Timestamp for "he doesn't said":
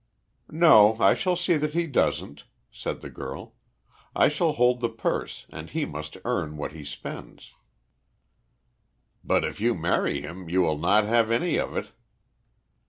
1.75-3.01